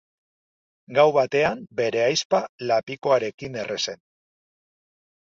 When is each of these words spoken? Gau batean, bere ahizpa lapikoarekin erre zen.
Gau 0.99 1.05
batean, 1.17 1.61
bere 1.81 2.03
ahizpa 2.07 2.41
lapikoarekin 2.73 3.63
erre 3.67 3.81
zen. 3.89 4.07